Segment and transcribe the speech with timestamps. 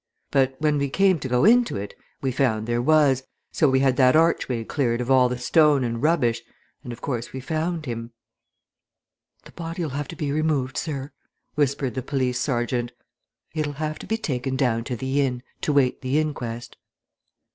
[0.31, 1.93] But when we came to go into it,
[2.23, 6.01] we found there was, so we had that archway cleared of all the stone and
[6.01, 6.41] rubbish
[6.83, 8.11] and of course we found him."
[9.45, 11.11] "The body'll have to be removed, sir,"
[11.53, 12.93] whispered the police sergeant.
[13.53, 16.77] "It'll have to be taken down to the inn, to wait the inquest."